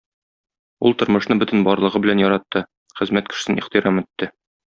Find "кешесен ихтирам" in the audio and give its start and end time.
3.35-4.01